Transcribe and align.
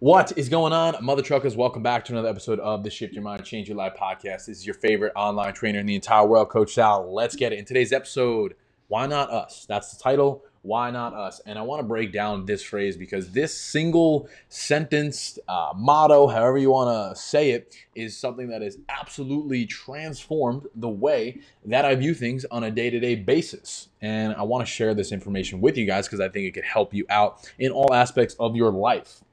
What 0.00 0.38
is 0.38 0.48
going 0.48 0.72
on, 0.72 0.94
mother 1.04 1.22
truckers? 1.22 1.56
Welcome 1.56 1.82
back 1.82 2.04
to 2.04 2.12
another 2.12 2.28
episode 2.28 2.60
of 2.60 2.84
the 2.84 2.90
Shift 2.90 3.14
Your 3.14 3.24
Mind, 3.24 3.44
Change 3.44 3.66
Your 3.66 3.76
Life 3.76 3.94
podcast. 4.00 4.46
This 4.46 4.58
is 4.58 4.64
your 4.64 4.76
favorite 4.76 5.12
online 5.16 5.52
trainer 5.54 5.80
in 5.80 5.86
the 5.86 5.96
entire 5.96 6.24
world, 6.24 6.50
Coach 6.50 6.74
Sal. 6.74 7.12
Let's 7.12 7.34
get 7.34 7.52
it. 7.52 7.58
In 7.58 7.64
today's 7.64 7.92
episode, 7.92 8.54
why 8.86 9.08
not 9.08 9.28
us? 9.28 9.66
That's 9.68 9.92
the 9.92 10.00
title. 10.00 10.44
Why 10.62 10.92
not 10.92 11.14
us? 11.14 11.40
And 11.46 11.58
I 11.58 11.62
want 11.62 11.80
to 11.80 11.82
break 11.82 12.12
down 12.12 12.46
this 12.46 12.62
phrase 12.62 12.96
because 12.96 13.32
this 13.32 13.52
single 13.52 14.28
sentence, 14.48 15.36
uh, 15.48 15.72
motto, 15.74 16.28
however 16.28 16.58
you 16.58 16.70
want 16.70 17.16
to 17.16 17.20
say 17.20 17.50
it, 17.50 17.74
is 17.96 18.16
something 18.16 18.50
that 18.50 18.62
has 18.62 18.78
absolutely 18.88 19.66
transformed 19.66 20.68
the 20.76 20.88
way 20.88 21.40
that 21.64 21.84
I 21.84 21.96
view 21.96 22.14
things 22.14 22.44
on 22.52 22.62
a 22.62 22.70
day 22.70 22.88
to 22.88 23.00
day 23.00 23.16
basis. 23.16 23.88
And 24.00 24.32
I 24.34 24.42
want 24.42 24.64
to 24.64 24.72
share 24.72 24.94
this 24.94 25.10
information 25.10 25.60
with 25.60 25.76
you 25.76 25.86
guys 25.86 26.06
because 26.06 26.20
I 26.20 26.28
think 26.28 26.46
it 26.46 26.52
could 26.52 26.62
help 26.62 26.94
you 26.94 27.04
out 27.10 27.50
in 27.58 27.72
all 27.72 27.92
aspects 27.92 28.36
of 28.38 28.54
your 28.54 28.70
life. 28.70 29.24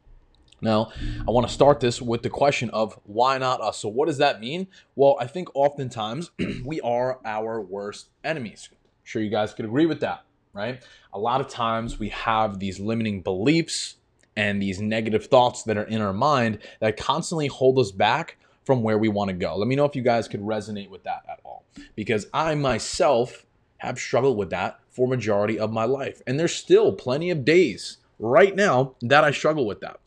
Now, 0.65 0.91
I 1.27 1.31
want 1.31 1.47
to 1.47 1.53
start 1.53 1.79
this 1.79 2.01
with 2.01 2.23
the 2.23 2.29
question 2.29 2.71
of 2.71 2.99
why 3.03 3.37
not 3.37 3.61
us? 3.61 3.77
So, 3.77 3.87
what 3.87 4.07
does 4.07 4.17
that 4.17 4.41
mean? 4.41 4.67
Well, 4.95 5.15
I 5.19 5.27
think 5.27 5.47
oftentimes 5.53 6.31
we 6.65 6.81
are 6.81 7.19
our 7.23 7.61
worst 7.61 8.09
enemies. 8.23 8.69
I'm 8.71 8.77
sure 9.03 9.21
you 9.21 9.29
guys 9.29 9.53
could 9.53 9.65
agree 9.65 9.85
with 9.85 9.99
that, 9.99 10.25
right? 10.53 10.83
A 11.13 11.19
lot 11.19 11.39
of 11.39 11.49
times 11.49 11.99
we 11.99 12.09
have 12.09 12.57
these 12.59 12.79
limiting 12.79 13.21
beliefs 13.21 13.97
and 14.35 14.59
these 14.59 14.81
negative 14.81 15.27
thoughts 15.27 15.61
that 15.63 15.77
are 15.77 15.83
in 15.83 16.01
our 16.01 16.13
mind 16.13 16.57
that 16.79 16.97
constantly 16.97 17.45
hold 17.45 17.77
us 17.77 17.91
back 17.91 18.37
from 18.63 18.81
where 18.81 18.97
we 18.97 19.07
want 19.07 19.29
to 19.29 19.35
go. 19.35 19.55
Let 19.55 19.67
me 19.67 19.75
know 19.75 19.85
if 19.85 19.95
you 19.95 20.01
guys 20.01 20.27
could 20.27 20.41
resonate 20.41 20.89
with 20.89 21.03
that 21.03 21.21
at 21.29 21.39
all. 21.45 21.63
Because 21.95 22.25
I 22.33 22.55
myself 22.55 23.45
have 23.77 23.99
struggled 23.99 24.35
with 24.35 24.49
that 24.49 24.79
for 24.89 25.07
majority 25.07 25.59
of 25.59 25.71
my 25.71 25.85
life. 25.85 26.23
And 26.25 26.39
there's 26.39 26.55
still 26.55 26.91
plenty 26.91 27.29
of 27.29 27.45
days 27.45 27.97
right 28.17 28.55
now 28.55 28.95
that 29.03 29.23
I 29.23 29.29
struggle 29.29 29.67
with 29.67 29.81
that 29.81 29.99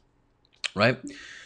right? 0.78 0.98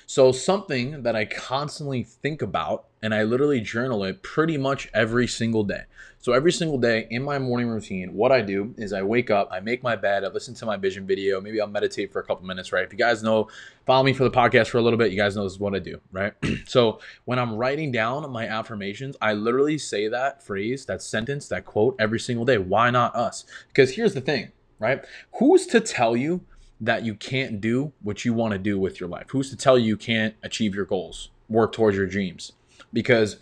So, 0.06 0.30
something 0.30 1.05
that 1.05 1.16
I 1.16 1.25
constantly 1.25 2.02
think 2.02 2.42
about 2.42 2.84
and 3.02 3.14
I 3.14 3.22
literally 3.22 3.61
journal 3.62 4.05
it 4.05 4.22
pretty 4.22 4.58
much 4.58 4.91
every 4.92 5.27
single 5.27 5.64
day. 5.64 5.84
So, 6.19 6.34
every 6.34 6.52
single 6.52 6.77
day 6.77 7.06
in 7.08 7.22
my 7.22 7.38
morning 7.38 7.69
routine, 7.69 8.12
what 8.12 8.30
I 8.30 8.42
do 8.42 8.75
is 8.77 8.92
I 8.92 9.03
wake 9.03 9.30
up, 9.30 9.48
I 9.50 9.60
make 9.60 9.83
my 9.83 9.97
bed, 9.97 10.22
I 10.22 10.28
listen 10.28 10.55
to 10.56 10.66
my 10.66 10.77
vision 10.77 11.06
video, 11.06 11.41
maybe 11.41 11.62
I'll 11.62 11.66
meditate 11.66 12.12
for 12.12 12.20
a 12.20 12.25
couple 12.25 12.47
minutes, 12.47 12.72
right? 12.72 12.84
If 12.84 12.92
you 12.92 12.98
guys 12.98 13.22
know, 13.22 13.48
follow 13.86 14.03
me 14.03 14.12
for 14.12 14.25
the 14.25 14.30
podcast 14.30 14.69
for 14.69 14.77
a 14.77 14.83
little 14.83 14.98
bit, 14.98 15.12
you 15.12 15.16
guys 15.16 15.34
know 15.34 15.44
this 15.44 15.55
is 15.55 15.58
what 15.58 15.75
I 15.75 15.78
do, 15.78 15.98
right? 16.12 16.34
so, 16.66 17.00
when 17.25 17.38
I'm 17.38 17.55
writing 17.55 17.91
down 17.91 18.30
my 18.30 18.47
affirmations, 18.47 19.16
I 19.22 19.33
literally 19.33 19.78
say 19.78 20.08
that 20.08 20.42
phrase, 20.42 20.84
that 20.86 21.00
sentence, 21.00 21.48
that 21.48 21.64
quote 21.64 21.97
every 21.98 22.20
single 22.20 22.44
day. 22.44 22.58
Why 22.58 22.91
not 22.91 23.16
us? 23.16 23.47
Because 23.69 23.94
here's 23.94 24.12
the 24.12 24.20
thing, 24.20 24.53
right? 24.78 25.03
Who's 25.38 25.66
to 25.69 25.80
tell 25.80 26.16
you 26.16 26.44
that 26.83 27.05
you 27.05 27.14
can't 27.14 27.61
do 27.61 27.92
what 28.02 28.25
you 28.25 28.34
want 28.34 28.52
to 28.52 28.58
do 28.58 28.78
with 28.78 29.00
your 29.00 29.08
life? 29.08 29.27
Who's 29.30 29.50
to 29.50 29.56
tell 29.56 29.78
you 29.78 29.86
you 29.86 29.97
can't 29.97 30.34
achieve 30.42 30.75
your 30.75 30.84
goals, 30.84 31.30
work 31.48 31.72
towards 31.72 31.97
your 31.97 32.06
dreams? 32.06 32.52
Because 32.92 33.36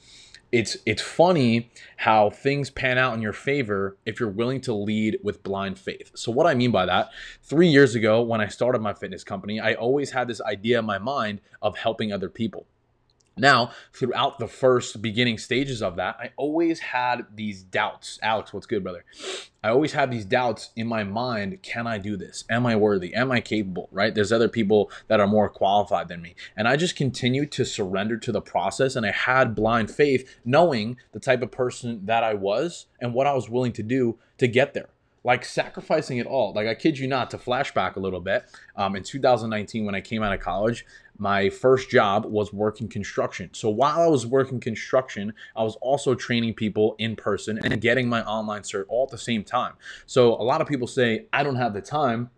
it's 0.52 0.76
it's 0.84 1.00
funny 1.00 1.70
how 1.96 2.28
things 2.28 2.70
pan 2.70 2.98
out 2.98 3.14
in 3.14 3.22
your 3.22 3.32
favor 3.32 3.96
if 4.04 4.20
you're 4.20 4.28
willing 4.28 4.60
to 4.60 4.74
lead 4.74 5.18
with 5.22 5.42
blind 5.42 5.78
faith. 5.78 6.10
So 6.14 6.30
what 6.32 6.46
I 6.46 6.54
mean 6.54 6.70
by 6.70 6.86
that, 6.86 7.10
3 7.44 7.68
years 7.68 7.94
ago 7.94 8.20
when 8.20 8.40
I 8.40 8.48
started 8.48 8.82
my 8.82 8.92
fitness 8.92 9.24
company, 9.24 9.60
I 9.60 9.74
always 9.74 10.10
had 10.10 10.28
this 10.28 10.40
idea 10.42 10.80
in 10.80 10.84
my 10.84 10.98
mind 10.98 11.40
of 11.62 11.78
helping 11.78 12.12
other 12.12 12.28
people. 12.28 12.66
Now, 13.36 13.70
throughout 13.92 14.38
the 14.38 14.48
first 14.48 15.00
beginning 15.00 15.38
stages 15.38 15.82
of 15.82 15.96
that, 15.96 16.16
I 16.18 16.32
always 16.36 16.80
had 16.80 17.26
these 17.34 17.62
doubts. 17.62 18.18
Alex, 18.22 18.52
what's 18.52 18.66
good, 18.66 18.82
brother? 18.82 19.04
I 19.62 19.70
always 19.70 19.92
had 19.92 20.10
these 20.10 20.24
doubts 20.24 20.70
in 20.76 20.86
my 20.86 21.04
mind. 21.04 21.62
Can 21.62 21.86
I 21.86 21.98
do 21.98 22.16
this? 22.16 22.44
Am 22.50 22.66
I 22.66 22.76
worthy? 22.76 23.14
Am 23.14 23.30
I 23.30 23.40
capable? 23.40 23.88
Right? 23.92 24.14
There's 24.14 24.32
other 24.32 24.48
people 24.48 24.90
that 25.08 25.20
are 25.20 25.26
more 25.26 25.48
qualified 25.48 26.08
than 26.08 26.22
me. 26.22 26.34
And 26.56 26.66
I 26.68 26.76
just 26.76 26.96
continued 26.96 27.52
to 27.52 27.64
surrender 27.64 28.16
to 28.18 28.32
the 28.32 28.42
process. 28.42 28.96
And 28.96 29.06
I 29.06 29.12
had 29.12 29.54
blind 29.54 29.90
faith, 29.90 30.38
knowing 30.44 30.96
the 31.12 31.20
type 31.20 31.42
of 31.42 31.50
person 31.50 32.06
that 32.06 32.24
I 32.24 32.34
was 32.34 32.86
and 33.00 33.14
what 33.14 33.26
I 33.26 33.34
was 33.34 33.48
willing 33.48 33.72
to 33.74 33.82
do 33.82 34.18
to 34.38 34.48
get 34.48 34.74
there 34.74 34.88
like 35.24 35.44
sacrificing 35.44 36.18
it 36.18 36.26
all. 36.26 36.52
Like 36.54 36.66
I 36.66 36.74
kid 36.74 36.98
you 36.98 37.06
not, 37.06 37.30
to 37.30 37.38
flashback 37.38 37.96
a 37.96 38.00
little 38.00 38.20
bit, 38.20 38.44
um, 38.76 38.96
in 38.96 39.02
2019 39.02 39.84
when 39.84 39.94
I 39.94 40.00
came 40.00 40.22
out 40.22 40.32
of 40.32 40.40
college, 40.40 40.86
my 41.20 41.50
first 41.50 41.90
job 41.90 42.24
was 42.24 42.50
working 42.50 42.88
construction. 42.88 43.50
So 43.52 43.68
while 43.68 44.00
I 44.00 44.06
was 44.06 44.26
working 44.26 44.58
construction, 44.58 45.34
I 45.54 45.62
was 45.62 45.76
also 45.76 46.14
training 46.14 46.54
people 46.54 46.96
in 46.98 47.14
person 47.14 47.60
and 47.62 47.78
getting 47.80 48.08
my 48.08 48.24
online 48.24 48.62
cert 48.62 48.86
all 48.88 49.04
at 49.04 49.10
the 49.10 49.18
same 49.18 49.44
time. 49.44 49.74
So 50.06 50.32
a 50.32 50.42
lot 50.42 50.62
of 50.62 50.66
people 50.66 50.86
say, 50.86 51.26
I 51.30 51.42
don't 51.42 51.56
have 51.56 51.74
the 51.74 51.82
time, 51.82 52.30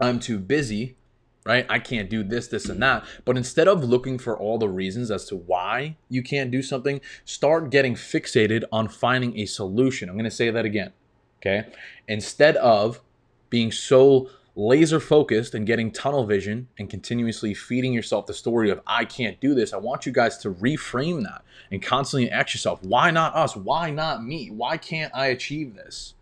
I'm 0.00 0.20
too 0.20 0.38
busy, 0.38 0.96
right? 1.44 1.66
I 1.68 1.80
can't 1.80 2.08
do 2.08 2.22
this, 2.22 2.46
this, 2.46 2.68
and 2.68 2.80
that. 2.80 3.04
But 3.24 3.36
instead 3.36 3.66
of 3.66 3.82
looking 3.82 4.16
for 4.16 4.38
all 4.38 4.58
the 4.58 4.68
reasons 4.68 5.10
as 5.10 5.24
to 5.26 5.36
why 5.36 5.96
you 6.08 6.22
can't 6.22 6.52
do 6.52 6.62
something, 6.62 7.00
start 7.24 7.70
getting 7.70 7.96
fixated 7.96 8.62
on 8.70 8.86
finding 8.86 9.36
a 9.40 9.46
solution. 9.46 10.08
I'm 10.08 10.16
gonna 10.16 10.30
say 10.30 10.50
that 10.50 10.64
again, 10.64 10.92
okay? 11.40 11.66
Instead 12.06 12.56
of 12.58 13.00
being 13.48 13.72
so 13.72 14.30
laser 14.60 15.00
focused 15.00 15.54
and 15.54 15.66
getting 15.66 15.90
tunnel 15.90 16.26
vision 16.26 16.68
and 16.78 16.90
continuously 16.90 17.54
feeding 17.54 17.94
yourself 17.94 18.26
the 18.26 18.34
story 18.34 18.68
of 18.68 18.80
I 18.86 19.06
can't 19.06 19.40
do 19.40 19.54
this, 19.54 19.72
I 19.72 19.78
want 19.78 20.04
you 20.04 20.12
guys 20.12 20.36
to 20.38 20.52
reframe 20.52 21.22
that 21.24 21.42
and 21.70 21.82
constantly 21.82 22.30
ask 22.30 22.52
yourself, 22.54 22.82
why 22.82 23.10
not 23.10 23.34
us? 23.34 23.56
Why 23.56 23.90
not 23.90 24.22
me? 24.22 24.50
Why 24.50 24.76
can't 24.76 25.14
I 25.14 25.28
achieve 25.28 25.74
this? 25.74 26.14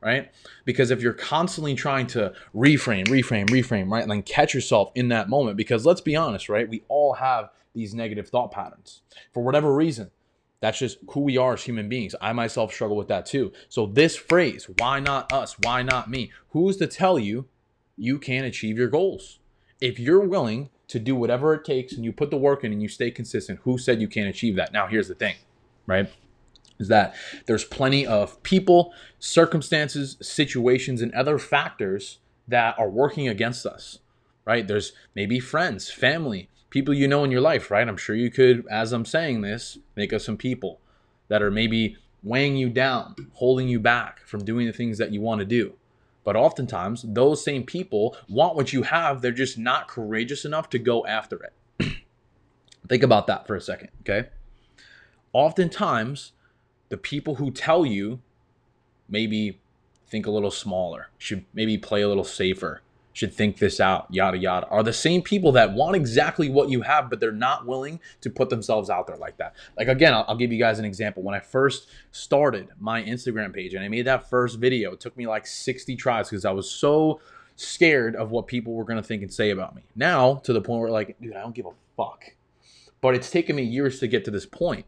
Right? 0.00 0.32
Because 0.64 0.90
if 0.90 1.02
you're 1.02 1.12
constantly 1.12 1.74
trying 1.74 2.06
to 2.08 2.32
reframe, 2.54 3.08
reframe, 3.08 3.46
reframe, 3.50 3.90
right? 3.90 4.02
And 4.02 4.10
then 4.10 4.22
catch 4.22 4.54
yourself 4.54 4.90
in 4.94 5.08
that 5.08 5.28
moment, 5.28 5.56
because 5.56 5.84
let's 5.84 6.00
be 6.00 6.16
honest, 6.16 6.48
right? 6.48 6.68
We 6.68 6.82
all 6.88 7.14
have 7.14 7.50
these 7.74 7.94
negative 7.94 8.28
thought 8.28 8.52
patterns 8.52 9.02
for 9.34 9.42
whatever 9.42 9.74
reason. 9.74 10.10
That's 10.60 10.78
just 10.78 10.98
who 11.10 11.20
we 11.20 11.36
are 11.36 11.52
as 11.52 11.62
human 11.62 11.88
beings. 11.90 12.14
I 12.20 12.32
myself 12.32 12.72
struggle 12.72 12.96
with 12.96 13.08
that 13.08 13.26
too. 13.26 13.52
So, 13.68 13.84
this 13.84 14.16
phrase, 14.16 14.66
why 14.78 15.00
not 15.00 15.30
us? 15.30 15.56
Why 15.62 15.82
not 15.82 16.08
me? 16.08 16.32
Who's 16.50 16.78
to 16.78 16.86
tell 16.86 17.18
you 17.18 17.46
you 17.96 18.18
can 18.18 18.44
achieve 18.44 18.76
your 18.76 18.88
goals. 18.88 19.38
If 19.80 19.98
you're 19.98 20.26
willing 20.26 20.70
to 20.88 20.98
do 20.98 21.14
whatever 21.14 21.54
it 21.54 21.64
takes 21.64 21.92
and 21.92 22.04
you 22.04 22.12
put 22.12 22.30
the 22.30 22.36
work 22.36 22.64
in 22.64 22.72
and 22.72 22.80
you 22.80 22.88
stay 22.88 23.10
consistent, 23.10 23.60
who 23.64 23.78
said 23.78 24.00
you 24.00 24.08
can't 24.08 24.28
achieve 24.28 24.56
that? 24.56 24.72
Now, 24.72 24.86
here's 24.86 25.08
the 25.08 25.14
thing, 25.14 25.36
right? 25.86 26.08
Is 26.78 26.88
that 26.88 27.14
there's 27.46 27.64
plenty 27.64 28.06
of 28.06 28.42
people, 28.42 28.92
circumstances, 29.18 30.16
situations, 30.20 31.00
and 31.00 31.12
other 31.12 31.38
factors 31.38 32.18
that 32.46 32.78
are 32.78 32.88
working 32.88 33.28
against 33.28 33.66
us, 33.66 33.98
right? 34.44 34.66
There's 34.66 34.92
maybe 35.14 35.40
friends, 35.40 35.90
family, 35.90 36.48
people 36.70 36.94
you 36.94 37.08
know 37.08 37.24
in 37.24 37.30
your 37.30 37.40
life, 37.40 37.70
right? 37.70 37.88
I'm 37.88 37.96
sure 37.96 38.14
you 38.14 38.30
could, 38.30 38.66
as 38.70 38.92
I'm 38.92 39.04
saying 39.06 39.40
this, 39.40 39.78
think 39.94 40.12
of 40.12 40.22
some 40.22 40.36
people 40.36 40.80
that 41.28 41.42
are 41.42 41.50
maybe 41.50 41.96
weighing 42.22 42.56
you 42.56 42.68
down, 42.68 43.14
holding 43.34 43.68
you 43.68 43.80
back 43.80 44.20
from 44.20 44.44
doing 44.44 44.66
the 44.66 44.72
things 44.72 44.98
that 44.98 45.12
you 45.12 45.20
want 45.20 45.40
to 45.40 45.44
do. 45.44 45.74
But 46.26 46.34
oftentimes, 46.34 47.04
those 47.06 47.44
same 47.44 47.62
people 47.62 48.16
want 48.28 48.56
what 48.56 48.72
you 48.72 48.82
have, 48.82 49.22
they're 49.22 49.30
just 49.30 49.56
not 49.56 49.86
courageous 49.86 50.44
enough 50.44 50.68
to 50.70 50.78
go 50.80 51.06
after 51.06 51.40
it. 51.40 51.52
Think 52.88 53.04
about 53.04 53.28
that 53.28 53.46
for 53.46 53.54
a 53.54 53.60
second, 53.60 53.90
okay? 54.00 54.30
Oftentimes, 55.32 56.32
the 56.88 56.96
people 56.96 57.36
who 57.36 57.52
tell 57.52 57.86
you 57.86 58.22
maybe 59.08 59.60
think 60.08 60.26
a 60.26 60.32
little 60.32 60.50
smaller, 60.50 61.10
should 61.16 61.44
maybe 61.54 61.78
play 61.78 62.02
a 62.02 62.08
little 62.08 62.24
safer, 62.24 62.82
should 63.16 63.32
think 63.32 63.56
this 63.56 63.80
out, 63.80 64.06
yada, 64.10 64.36
yada, 64.36 64.66
are 64.66 64.82
the 64.82 64.92
same 64.92 65.22
people 65.22 65.50
that 65.50 65.72
want 65.72 65.96
exactly 65.96 66.50
what 66.50 66.68
you 66.68 66.82
have, 66.82 67.08
but 67.08 67.18
they're 67.18 67.32
not 67.32 67.64
willing 67.64 67.98
to 68.20 68.28
put 68.28 68.50
themselves 68.50 68.90
out 68.90 69.06
there 69.06 69.16
like 69.16 69.38
that. 69.38 69.54
Like, 69.78 69.88
again, 69.88 70.12
I'll, 70.12 70.26
I'll 70.28 70.36
give 70.36 70.52
you 70.52 70.58
guys 70.58 70.78
an 70.78 70.84
example. 70.84 71.22
When 71.22 71.34
I 71.34 71.40
first 71.40 71.88
started 72.10 72.68
my 72.78 73.02
Instagram 73.02 73.54
page 73.54 73.72
and 73.72 73.82
I 73.82 73.88
made 73.88 74.06
that 74.06 74.28
first 74.28 74.58
video, 74.58 74.92
it 74.92 75.00
took 75.00 75.16
me 75.16 75.26
like 75.26 75.46
60 75.46 75.96
tries 75.96 76.28
because 76.28 76.44
I 76.44 76.50
was 76.50 76.70
so 76.70 77.22
scared 77.54 78.16
of 78.16 78.32
what 78.32 78.48
people 78.48 78.74
were 78.74 78.84
going 78.84 79.00
to 79.00 79.02
think 79.02 79.22
and 79.22 79.32
say 79.32 79.48
about 79.48 79.74
me. 79.74 79.80
Now, 79.94 80.34
to 80.44 80.52
the 80.52 80.60
point 80.60 80.82
where, 80.82 80.90
like, 80.90 81.16
dude, 81.18 81.36
I 81.36 81.40
don't 81.40 81.54
give 81.54 81.64
a 81.64 81.72
fuck. 81.96 82.22
But 83.00 83.14
it's 83.14 83.30
taken 83.30 83.56
me 83.56 83.62
years 83.62 83.98
to 84.00 84.08
get 84.08 84.26
to 84.26 84.30
this 84.30 84.44
point. 84.44 84.84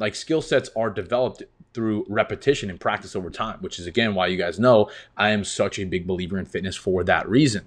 Like, 0.00 0.14
skill 0.14 0.42
sets 0.42 0.70
are 0.74 0.90
developed 0.90 1.44
through 1.72 2.04
repetition 2.08 2.70
and 2.70 2.80
practice 2.80 3.14
over 3.14 3.30
time, 3.30 3.58
which 3.60 3.78
is 3.78 3.86
again 3.86 4.14
why 4.14 4.26
you 4.26 4.36
guys 4.36 4.58
know 4.58 4.90
I 5.16 5.30
am 5.30 5.44
such 5.44 5.78
a 5.78 5.84
big 5.84 6.06
believer 6.06 6.38
in 6.38 6.46
fitness 6.46 6.74
for 6.74 7.04
that 7.04 7.28
reason. 7.28 7.66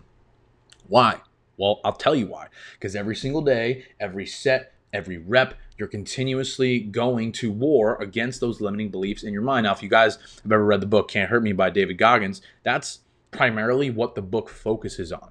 Why? 0.87 1.21
Well, 1.55 1.79
I'll 1.85 1.93
tell 1.93 2.15
you 2.15 2.27
why. 2.27 2.47
Because 2.73 2.95
every 2.95 3.15
single 3.15 3.41
day, 3.41 3.85
every 3.99 4.25
set, 4.25 4.73
every 4.91 5.17
rep, 5.17 5.53
you're 5.77 5.87
continuously 5.87 6.79
going 6.79 7.31
to 7.33 7.51
war 7.51 8.01
against 8.01 8.41
those 8.41 8.59
limiting 8.59 8.89
beliefs 8.89 9.23
in 9.23 9.31
your 9.31 9.41
mind. 9.41 9.63
Now, 9.63 9.73
if 9.73 9.81
you 9.81 9.89
guys 9.89 10.17
have 10.43 10.51
ever 10.51 10.65
read 10.65 10.81
the 10.81 10.87
book 10.87 11.09
Can't 11.09 11.29
Hurt 11.29 11.43
Me 11.43 11.53
by 11.53 11.69
David 11.69 11.97
Goggins, 11.97 12.41
that's 12.63 12.99
primarily 13.31 13.89
what 13.89 14.15
the 14.15 14.21
book 14.21 14.49
focuses 14.49 15.11
on 15.11 15.29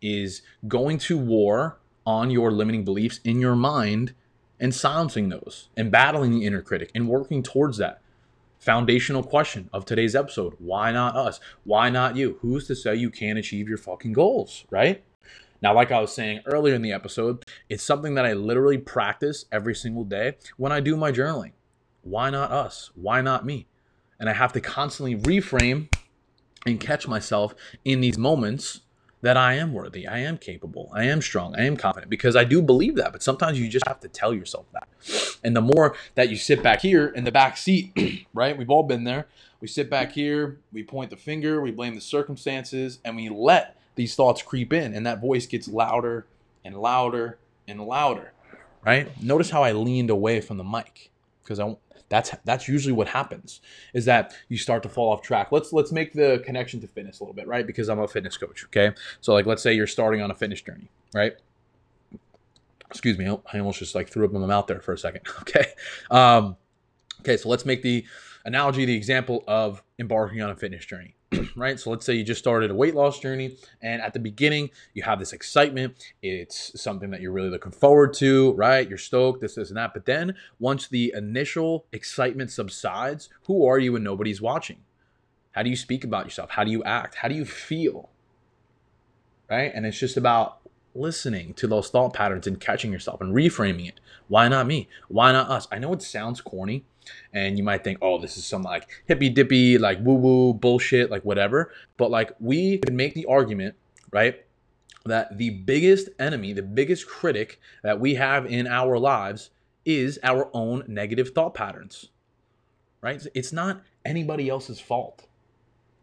is 0.00 0.42
going 0.66 0.98
to 0.98 1.18
war 1.18 1.80
on 2.06 2.30
your 2.30 2.52
limiting 2.52 2.84
beliefs 2.84 3.20
in 3.24 3.40
your 3.40 3.56
mind 3.56 4.14
and 4.60 4.74
silencing 4.74 5.28
those 5.28 5.68
and 5.76 5.90
battling 5.90 6.32
the 6.32 6.44
inner 6.44 6.62
critic 6.62 6.90
and 6.94 7.08
working 7.08 7.42
towards 7.42 7.78
that. 7.78 8.00
Foundational 8.58 9.22
question 9.22 9.70
of 9.72 9.84
today's 9.84 10.16
episode 10.16 10.54
why 10.58 10.90
not 10.90 11.14
us? 11.14 11.40
Why 11.64 11.90
not 11.90 12.16
you? 12.16 12.38
Who's 12.40 12.66
to 12.66 12.74
say 12.74 12.96
you 12.96 13.10
can't 13.10 13.38
achieve 13.38 13.68
your 13.68 13.78
fucking 13.78 14.12
goals, 14.12 14.64
right? 14.70 15.04
Now, 15.60 15.74
like 15.74 15.90
I 15.90 16.00
was 16.00 16.12
saying 16.12 16.40
earlier 16.46 16.74
in 16.74 16.82
the 16.82 16.92
episode, 16.92 17.44
it's 17.68 17.82
something 17.82 18.14
that 18.14 18.24
I 18.24 18.32
literally 18.32 18.78
practice 18.78 19.44
every 19.50 19.74
single 19.74 20.04
day 20.04 20.36
when 20.56 20.72
I 20.72 20.80
do 20.80 20.96
my 20.96 21.10
journaling. 21.10 21.52
Why 22.02 22.30
not 22.30 22.52
us? 22.52 22.90
Why 22.94 23.20
not 23.20 23.44
me? 23.44 23.66
And 24.20 24.28
I 24.28 24.32
have 24.32 24.52
to 24.52 24.60
constantly 24.60 25.16
reframe 25.16 25.92
and 26.66 26.80
catch 26.80 27.06
myself 27.06 27.54
in 27.84 28.00
these 28.00 28.18
moments 28.18 28.82
that 29.20 29.36
I 29.36 29.54
am 29.54 29.72
worthy, 29.72 30.06
I 30.06 30.18
am 30.18 30.38
capable, 30.38 30.90
I 30.94 31.04
am 31.04 31.20
strong, 31.20 31.54
I 31.58 31.64
am 31.64 31.76
confident 31.76 32.10
because 32.10 32.36
I 32.36 32.44
do 32.44 32.62
believe 32.62 32.96
that. 32.96 33.12
But 33.12 33.22
sometimes 33.22 33.58
you 33.58 33.68
just 33.68 33.86
have 33.86 34.00
to 34.00 34.08
tell 34.08 34.32
yourself 34.32 34.66
that. 34.72 34.88
And 35.42 35.56
the 35.56 35.60
more 35.60 35.96
that 36.14 36.30
you 36.30 36.36
sit 36.36 36.62
back 36.62 36.82
here 36.82 37.08
in 37.08 37.24
the 37.24 37.32
back 37.32 37.56
seat, 37.56 38.26
right? 38.34 38.56
We've 38.56 38.70
all 38.70 38.84
been 38.84 39.04
there. 39.04 39.26
We 39.60 39.66
sit 39.66 39.90
back 39.90 40.12
here, 40.12 40.58
we 40.72 40.84
point 40.84 41.10
the 41.10 41.16
finger, 41.16 41.60
we 41.60 41.72
blame 41.72 41.96
the 41.96 42.00
circumstances, 42.00 43.00
and 43.04 43.16
we 43.16 43.28
let 43.28 43.76
these 43.96 44.14
thoughts 44.14 44.40
creep 44.40 44.72
in, 44.72 44.94
and 44.94 45.04
that 45.04 45.20
voice 45.20 45.46
gets 45.46 45.66
louder 45.66 46.26
and 46.64 46.76
louder 46.76 47.38
and 47.66 47.80
louder, 47.84 48.32
right? 48.84 49.20
Notice 49.20 49.50
how 49.50 49.64
I 49.64 49.72
leaned 49.72 50.10
away 50.10 50.40
from 50.40 50.58
the 50.58 50.64
mic 50.64 51.10
because 51.48 51.58
I 51.58 51.74
that's 52.10 52.34
that's 52.44 52.68
usually 52.68 52.92
what 52.92 53.08
happens 53.08 53.60
is 53.94 54.04
that 54.04 54.34
you 54.48 54.58
start 54.58 54.82
to 54.82 54.88
fall 54.88 55.10
off 55.10 55.22
track. 55.22 55.50
Let's 55.50 55.72
let's 55.72 55.92
make 55.92 56.12
the 56.12 56.42
connection 56.44 56.80
to 56.80 56.86
fitness 56.86 57.20
a 57.20 57.24
little 57.24 57.34
bit, 57.34 57.46
right? 57.46 57.66
Because 57.66 57.88
I'm 57.88 57.98
a 57.98 58.08
fitness 58.08 58.36
coach, 58.36 58.64
okay? 58.66 58.94
So 59.20 59.32
like 59.32 59.46
let's 59.46 59.62
say 59.62 59.74
you're 59.74 59.86
starting 59.86 60.20
on 60.22 60.30
a 60.30 60.34
fitness 60.34 60.60
journey, 60.60 60.90
right? 61.14 61.34
Excuse 62.90 63.18
me, 63.18 63.26
I 63.26 63.58
almost 63.58 63.78
just 63.78 63.94
like 63.94 64.08
threw 64.08 64.24
up 64.24 64.32
in 64.32 64.40
my 64.40 64.46
mouth 64.46 64.66
there 64.66 64.80
for 64.80 64.92
a 64.92 64.98
second. 64.98 65.22
Okay. 65.40 65.66
Um, 66.10 66.56
okay, 67.20 67.36
so 67.36 67.48
let's 67.48 67.64
make 67.64 67.82
the 67.82 68.04
analogy, 68.48 68.86
the 68.86 68.96
example 68.96 69.44
of 69.46 69.82
embarking 69.98 70.40
on 70.40 70.50
a 70.50 70.56
fitness 70.56 70.84
journey. 70.84 71.14
right? 71.56 71.78
So 71.78 71.90
let's 71.90 72.06
say 72.06 72.14
you 72.14 72.24
just 72.24 72.40
started 72.40 72.70
a 72.70 72.74
weight 72.74 72.94
loss 72.94 73.20
journey, 73.20 73.56
and 73.82 74.00
at 74.00 74.14
the 74.14 74.18
beginning, 74.18 74.70
you 74.94 75.02
have 75.02 75.18
this 75.18 75.34
excitement. 75.34 76.14
It's 76.22 76.80
something 76.80 77.10
that 77.10 77.20
you're 77.20 77.32
really 77.32 77.50
looking 77.50 77.72
forward 77.72 78.14
to, 78.14 78.52
right? 78.54 78.88
You're 78.88 78.98
stoked, 78.98 79.42
this, 79.42 79.54
this, 79.54 79.68
and 79.68 79.76
that. 79.76 79.92
But 79.92 80.06
then 80.06 80.34
once 80.58 80.88
the 80.88 81.12
initial 81.14 81.84
excitement 81.92 82.50
subsides, 82.50 83.28
who 83.44 83.66
are 83.66 83.78
you 83.78 83.92
when 83.92 84.02
nobody's 84.02 84.40
watching? 84.40 84.78
How 85.52 85.62
do 85.62 85.68
you 85.68 85.76
speak 85.76 86.02
about 86.02 86.24
yourself? 86.24 86.50
How 86.50 86.64
do 86.64 86.70
you 86.70 86.82
act? 86.84 87.16
How 87.16 87.28
do 87.28 87.34
you 87.34 87.44
feel? 87.44 88.08
Right? 89.50 89.70
And 89.74 89.84
it's 89.84 89.98
just 89.98 90.16
about 90.16 90.60
listening 90.94 91.52
to 91.54 91.66
those 91.66 91.90
thought 91.90 92.14
patterns 92.14 92.46
and 92.46 92.58
catching 92.58 92.92
yourself 92.92 93.20
and 93.20 93.34
reframing 93.34 93.86
it. 93.86 94.00
Why 94.28 94.48
not 94.48 94.66
me? 94.66 94.88
Why 95.08 95.32
not 95.32 95.50
us? 95.50 95.68
I 95.70 95.78
know 95.78 95.92
it 95.92 96.02
sounds 96.02 96.40
corny, 96.40 96.84
and 97.32 97.58
you 97.58 97.64
might 97.64 97.84
think, 97.84 97.98
oh, 98.02 98.18
this 98.18 98.36
is 98.36 98.44
some 98.44 98.62
like 98.62 98.88
hippy 99.06 99.28
dippy, 99.28 99.78
like 99.78 99.98
woo 100.00 100.14
woo 100.14 100.54
bullshit, 100.54 101.10
like 101.10 101.24
whatever. 101.24 101.72
But 101.96 102.10
like 102.10 102.32
we 102.40 102.78
can 102.78 102.96
make 102.96 103.14
the 103.14 103.26
argument, 103.26 103.74
right? 104.12 104.44
That 105.04 105.38
the 105.38 105.50
biggest 105.50 106.08
enemy, 106.18 106.52
the 106.52 106.62
biggest 106.62 107.06
critic 107.06 107.60
that 107.82 108.00
we 108.00 108.14
have 108.14 108.46
in 108.46 108.66
our 108.66 108.98
lives 108.98 109.50
is 109.84 110.18
our 110.22 110.50
own 110.52 110.84
negative 110.86 111.30
thought 111.30 111.54
patterns, 111.54 112.10
right? 113.00 113.24
It's 113.34 113.52
not 113.52 113.82
anybody 114.04 114.48
else's 114.48 114.80
fault 114.80 115.26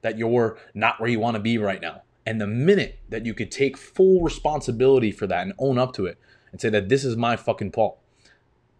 that 0.02 0.18
you're 0.18 0.58
not 0.74 1.00
where 1.00 1.10
you 1.10 1.20
want 1.20 1.36
to 1.36 1.42
be 1.42 1.58
right 1.58 1.82
now. 1.82 2.04
And 2.26 2.42
the 2.42 2.48
minute 2.48 3.00
that 3.10 3.26
you 3.26 3.34
could 3.34 3.52
take 3.52 3.78
full 3.78 4.22
responsibility 4.22 5.12
for 5.12 5.28
that 5.28 5.44
and 5.44 5.54
own 5.60 5.78
up 5.78 5.94
to 5.94 6.06
it 6.06 6.18
and 6.52 6.60
say 6.60 6.70
that 6.70 6.90
this 6.90 7.04
is 7.04 7.16
my 7.16 7.36
fucking 7.36 7.72
fault, 7.72 8.00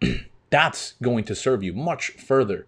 that's 0.56 0.94
going 1.02 1.22
to 1.22 1.34
serve 1.34 1.62
you 1.62 1.74
much 1.74 2.12
further 2.12 2.66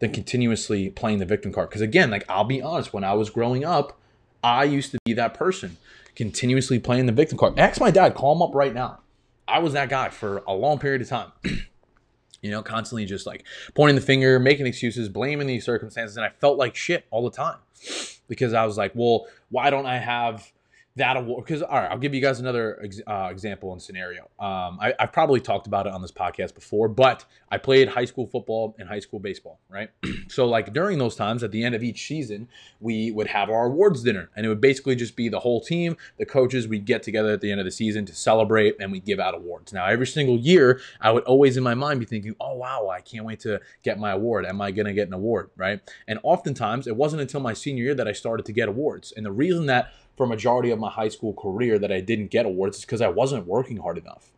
than 0.00 0.12
continuously 0.12 0.90
playing 0.90 1.18
the 1.18 1.24
victim 1.24 1.52
card. 1.52 1.68
Because 1.68 1.80
again, 1.80 2.10
like 2.10 2.24
I'll 2.28 2.42
be 2.42 2.60
honest, 2.60 2.92
when 2.92 3.04
I 3.04 3.14
was 3.14 3.30
growing 3.30 3.64
up, 3.64 3.96
I 4.42 4.64
used 4.64 4.90
to 4.90 4.98
be 5.04 5.12
that 5.12 5.32
person 5.34 5.76
continuously 6.16 6.80
playing 6.80 7.06
the 7.06 7.12
victim 7.12 7.38
card. 7.38 7.56
Ask 7.56 7.80
my 7.80 7.92
dad, 7.92 8.16
call 8.16 8.34
him 8.34 8.42
up 8.42 8.52
right 8.52 8.74
now. 8.74 8.98
I 9.46 9.60
was 9.60 9.74
that 9.74 9.88
guy 9.88 10.08
for 10.08 10.42
a 10.48 10.54
long 10.54 10.80
period 10.80 11.02
of 11.02 11.08
time. 11.08 11.30
you 12.42 12.50
know, 12.50 12.62
constantly 12.62 13.04
just 13.04 13.26
like 13.28 13.44
pointing 13.74 13.94
the 13.94 14.02
finger, 14.02 14.40
making 14.40 14.66
excuses, 14.66 15.08
blaming 15.08 15.46
these 15.46 15.64
circumstances. 15.64 16.16
And 16.16 16.26
I 16.26 16.30
felt 16.40 16.58
like 16.58 16.74
shit 16.74 17.06
all 17.12 17.22
the 17.22 17.36
time 17.36 17.58
because 18.28 18.54
I 18.54 18.66
was 18.66 18.76
like, 18.76 18.90
well, 18.96 19.28
why 19.50 19.70
don't 19.70 19.86
I 19.86 19.98
have 19.98 20.50
that 20.96 21.16
award 21.16 21.44
because 21.44 21.62
all 21.62 21.78
right 21.78 21.90
i'll 21.90 21.98
give 21.98 22.14
you 22.14 22.20
guys 22.20 22.40
another 22.40 22.78
ex, 22.82 23.00
uh, 23.06 23.28
example 23.30 23.72
and 23.72 23.80
scenario. 23.80 24.22
Um, 24.38 24.78
I, 24.80 24.94
have 24.98 25.12
probably 25.12 25.40
talked 25.40 25.66
about 25.66 25.86
it 25.86 25.92
on 25.92 26.02
this 26.02 26.10
podcast 26.10 26.54
before 26.54 26.88
but 26.88 27.24
i 27.50 27.58
played 27.58 27.88
high 27.88 28.04
school 28.04 28.26
football 28.26 28.74
and 28.78 28.88
high 28.88 28.98
school 28.98 29.20
baseball 29.20 29.60
right? 29.68 29.90
So 30.28 30.46
like 30.46 30.72
during 30.72 30.98
those 30.98 31.16
times 31.16 31.42
at 31.42 31.50
the 31.50 31.64
end 31.64 31.74
of 31.74 31.82
each 31.82 32.06
season 32.06 32.48
we 32.78 33.10
would 33.10 33.26
have 33.28 33.50
our 33.50 33.66
awards 33.66 34.02
dinner 34.02 34.30
and 34.36 34.46
it 34.46 34.48
would 34.48 34.60
basically 34.60 34.94
just 34.94 35.16
be 35.16 35.28
the 35.28 35.40
whole 35.40 35.60
team 35.60 35.96
the 36.18 36.26
coaches 36.26 36.68
we'd 36.68 36.84
get 36.84 37.02
together 37.02 37.32
at 37.32 37.40
the 37.40 37.50
end 37.50 37.60
of 37.60 37.64
the 37.64 37.70
season 37.70 38.04
to 38.06 38.14
celebrate 38.14 38.76
and 38.78 38.92
we 38.92 39.00
give 39.00 39.18
out 39.18 39.34
awards. 39.34 39.72
Now 39.72 39.86
every 39.86 40.06
single 40.06 40.38
year 40.38 40.80
i 41.00 41.10
would 41.10 41.24
always 41.24 41.56
in 41.56 41.64
my 41.64 41.74
mind 41.74 42.00
be 42.00 42.06
thinking 42.06 42.34
oh 42.40 42.54
wow 42.54 42.88
i 42.88 43.00
can't 43.00 43.24
wait 43.24 43.40
to 43.40 43.60
get 43.82 43.98
my 43.98 44.12
award. 44.12 44.46
Am 44.46 44.60
i 44.60 44.70
going 44.70 44.86
to 44.86 44.92
get 44.92 45.08
an 45.08 45.14
award? 45.14 45.50
Right? 45.56 45.80
And 46.06 46.18
oftentimes 46.22 46.86
it 46.86 46.96
wasn't 46.96 47.22
until 47.22 47.40
my 47.40 47.54
senior 47.54 47.84
year 47.84 47.94
that 47.94 48.08
i 48.08 48.12
started 48.12 48.46
to 48.46 48.52
get 48.52 48.68
awards. 48.68 49.12
And 49.16 49.26
the 49.26 49.32
reason 49.32 49.66
that 49.66 49.92
for 50.20 50.24
a 50.24 50.28
majority 50.28 50.70
of 50.70 50.78
my 50.78 50.90
high 50.90 51.08
school 51.08 51.32
career 51.32 51.78
that 51.78 51.90
I 51.90 52.02
didn't 52.02 52.26
get 52.26 52.44
awards 52.44 52.76
is 52.76 52.84
because 52.84 53.00
I 53.00 53.08
wasn't 53.08 53.46
working 53.46 53.78
hard 53.78 53.96
enough. 53.96 54.30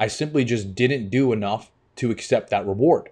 I 0.00 0.08
simply 0.08 0.44
just 0.44 0.74
didn't 0.74 1.10
do 1.10 1.32
enough 1.32 1.70
to 1.94 2.10
accept 2.10 2.50
that 2.50 2.66
reward. 2.66 3.10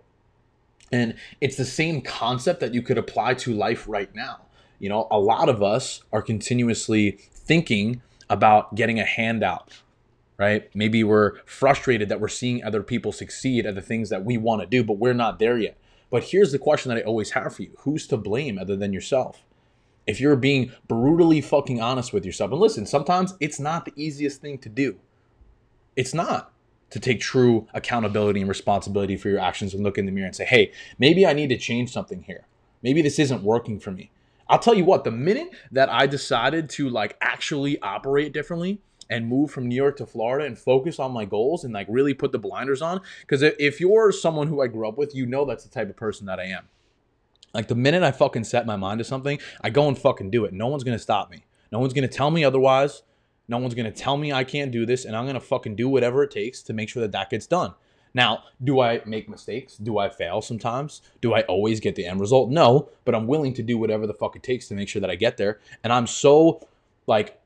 And 0.90 1.14
it's 1.40 1.54
the 1.56 1.64
same 1.64 2.02
concept 2.02 2.58
that 2.58 2.74
you 2.74 2.82
could 2.82 2.98
apply 2.98 3.34
to 3.34 3.54
life 3.54 3.86
right 3.86 4.12
now. 4.12 4.40
You 4.80 4.88
know, 4.88 5.06
a 5.08 5.20
lot 5.20 5.48
of 5.48 5.62
us 5.62 6.02
are 6.12 6.20
continuously 6.20 7.12
thinking 7.12 8.02
about 8.28 8.74
getting 8.74 8.98
a 8.98 9.04
handout, 9.04 9.82
right? 10.36 10.68
Maybe 10.74 11.04
we're 11.04 11.38
frustrated 11.44 12.08
that 12.08 12.20
we're 12.20 12.26
seeing 12.26 12.64
other 12.64 12.82
people 12.82 13.12
succeed 13.12 13.66
at 13.66 13.76
the 13.76 13.82
things 13.82 14.10
that 14.10 14.24
we 14.24 14.36
want 14.36 14.62
to 14.62 14.66
do, 14.66 14.82
but 14.82 14.98
we're 14.98 15.14
not 15.14 15.38
there 15.38 15.58
yet. 15.58 15.76
But 16.10 16.24
here's 16.24 16.50
the 16.50 16.58
question 16.58 16.88
that 16.88 16.98
I 16.98 17.02
always 17.02 17.30
have 17.30 17.54
for 17.54 17.62
you 17.62 17.70
Who's 17.82 18.08
to 18.08 18.16
blame 18.16 18.58
other 18.58 18.74
than 18.74 18.92
yourself? 18.92 19.44
If 20.06 20.20
you're 20.20 20.36
being 20.36 20.72
brutally 20.88 21.40
fucking 21.40 21.80
honest 21.80 22.12
with 22.12 22.24
yourself, 22.24 22.50
and 22.50 22.60
listen, 22.60 22.86
sometimes 22.86 23.34
it's 23.40 23.58
not 23.58 23.84
the 23.84 23.92
easiest 23.96 24.40
thing 24.40 24.58
to 24.58 24.68
do. 24.68 24.98
It's 25.96 26.14
not 26.14 26.52
to 26.90 27.00
take 27.00 27.20
true 27.20 27.66
accountability 27.74 28.40
and 28.40 28.48
responsibility 28.48 29.16
for 29.16 29.28
your 29.28 29.40
actions 29.40 29.74
and 29.74 29.82
look 29.82 29.98
in 29.98 30.06
the 30.06 30.12
mirror 30.12 30.26
and 30.26 30.36
say, 30.36 30.44
hey, 30.44 30.72
maybe 30.98 31.26
I 31.26 31.32
need 31.32 31.48
to 31.48 31.58
change 31.58 31.92
something 31.92 32.22
here. 32.22 32.46
Maybe 32.82 33.02
this 33.02 33.18
isn't 33.18 33.42
working 33.42 33.80
for 33.80 33.90
me. 33.90 34.10
I'll 34.48 34.58
tell 34.58 34.74
you 34.74 34.84
what, 34.84 35.04
the 35.04 35.10
minute 35.10 35.48
that 35.72 35.88
I 35.88 36.06
decided 36.06 36.68
to 36.70 36.88
like 36.90 37.16
actually 37.20 37.80
operate 37.80 38.32
differently 38.32 38.80
and 39.08 39.26
move 39.26 39.50
from 39.50 39.68
New 39.68 39.74
York 39.74 39.96
to 39.96 40.06
Florida 40.06 40.44
and 40.44 40.58
focus 40.58 40.98
on 40.98 41.12
my 41.12 41.24
goals 41.24 41.64
and 41.64 41.72
like 41.72 41.86
really 41.88 42.14
put 42.14 42.30
the 42.30 42.38
blinders 42.38 42.82
on, 42.82 43.00
because 43.22 43.42
if 43.42 43.80
you're 43.80 44.12
someone 44.12 44.48
who 44.48 44.60
I 44.62 44.66
grew 44.66 44.86
up 44.86 44.98
with, 44.98 45.14
you 45.14 45.26
know 45.26 45.44
that's 45.44 45.64
the 45.64 45.70
type 45.70 45.88
of 45.88 45.96
person 45.96 46.26
that 46.26 46.38
I 46.38 46.44
am. 46.44 46.68
Like 47.54 47.68
the 47.68 47.74
minute 47.74 48.02
I 48.02 48.10
fucking 48.10 48.44
set 48.44 48.66
my 48.66 48.76
mind 48.76 48.98
to 48.98 49.04
something, 49.04 49.38
I 49.62 49.70
go 49.70 49.88
and 49.88 49.96
fucking 49.96 50.30
do 50.30 50.44
it. 50.44 50.52
No 50.52 50.66
one's 50.66 50.84
gonna 50.84 50.98
stop 50.98 51.30
me. 51.30 51.44
No 51.70 51.78
one's 51.78 51.92
gonna 51.92 52.08
tell 52.08 52.30
me 52.30 52.44
otherwise. 52.44 53.02
No 53.46 53.58
one's 53.58 53.74
gonna 53.74 53.92
tell 53.92 54.16
me 54.16 54.32
I 54.32 54.44
can't 54.44 54.72
do 54.72 54.84
this, 54.84 55.04
and 55.04 55.14
I'm 55.14 55.26
gonna 55.26 55.40
fucking 55.40 55.76
do 55.76 55.88
whatever 55.88 56.22
it 56.22 56.30
takes 56.30 56.62
to 56.64 56.72
make 56.72 56.88
sure 56.88 57.00
that 57.02 57.12
that 57.12 57.30
gets 57.30 57.46
done. 57.46 57.74
Now, 58.14 58.44
do 58.62 58.80
I 58.80 59.02
make 59.06 59.28
mistakes? 59.28 59.76
Do 59.76 59.98
I 59.98 60.08
fail 60.08 60.40
sometimes? 60.40 61.02
Do 61.20 61.34
I 61.34 61.42
always 61.42 61.80
get 61.80 61.96
the 61.96 62.06
end 62.06 62.20
result? 62.20 62.48
No, 62.48 62.88
but 63.04 63.14
I'm 63.14 63.26
willing 63.26 63.54
to 63.54 63.62
do 63.62 63.76
whatever 63.76 64.06
the 64.06 64.14
fuck 64.14 64.36
it 64.36 64.42
takes 64.42 64.68
to 64.68 64.74
make 64.74 64.88
sure 64.88 65.00
that 65.00 65.10
I 65.10 65.16
get 65.16 65.36
there. 65.36 65.58
And 65.82 65.92
I'm 65.92 66.06
so 66.06 66.66
like 67.06 67.40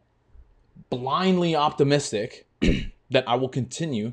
blindly 0.90 1.56
optimistic 1.56 2.46
that 3.10 3.26
I 3.26 3.34
will 3.36 3.48
continue 3.48 4.12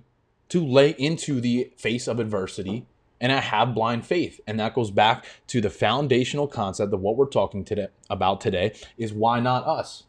to 0.49 0.65
lay 0.65 0.91
into 0.91 1.41
the 1.41 1.71
face 1.75 2.07
of 2.07 2.19
adversity 2.19 2.85
and 3.19 3.31
I 3.31 3.39
have 3.39 3.73
blind 3.73 4.05
faith. 4.05 4.39
And 4.47 4.59
that 4.59 4.73
goes 4.73 4.91
back 4.91 5.25
to 5.47 5.61
the 5.61 5.69
foundational 5.69 6.47
concept 6.47 6.93
of 6.93 6.99
what 7.01 7.15
we're 7.15 7.27
talking 7.27 7.63
today 7.63 7.87
about 8.09 8.41
today 8.41 8.73
is 8.97 9.13
why 9.13 9.39
not 9.39 9.65
us? 9.65 10.03